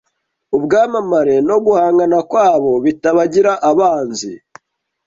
ubwamamare 0.57 1.35
no 1.49 1.57
guhangana 1.65 2.17
kwabo 2.29 2.71
bitabagira 2.83 3.51
abanzi 3.69 4.31